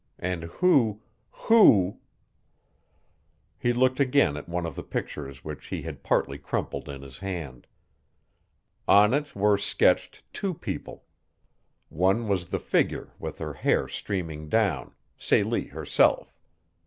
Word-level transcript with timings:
And 0.17 0.45
who 0.45 1.03
who 1.29 1.99
He 3.59 3.71
looked 3.71 3.99
again 3.99 4.35
at 4.35 4.49
one 4.49 4.65
of 4.65 4.73
the 4.75 4.81
pictures 4.81 5.43
which 5.45 5.67
he 5.67 5.83
had 5.83 6.01
partly 6.01 6.39
crumpled 6.39 6.89
in 6.89 7.03
his 7.03 7.19
hand. 7.19 7.67
On 8.87 9.13
it 9.13 9.35
were 9.35 9.59
sketched 9.59 10.23
two 10.33 10.55
people. 10.55 11.05
One 11.89 12.27
was 12.27 12.51
a 12.51 12.57
figure 12.57 13.13
with 13.19 13.37
her 13.37 13.53
hair 13.53 13.87
streaming 13.87 14.49
down 14.49 14.95
Celie 15.19 15.65
herself. 15.67 16.35